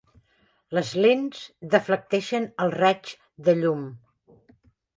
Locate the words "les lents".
0.77-1.43